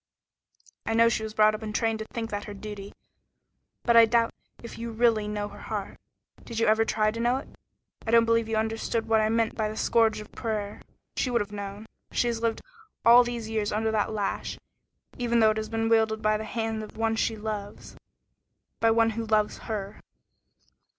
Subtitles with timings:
[0.83, 2.91] "I know she was brought up and trained to think that her duty,
[3.83, 5.99] but I doubt if you really know her heart.
[6.43, 7.47] Did you ever try to know it?
[8.07, 10.81] I don't believe you understood what I meant by the scourge of prayer.
[11.15, 11.85] She would have known.
[12.11, 12.63] She has lived
[13.05, 14.57] all these years under that lash,
[15.19, 17.95] even though it has been wielded by the hand of one she loves
[18.79, 19.99] by one who loves her."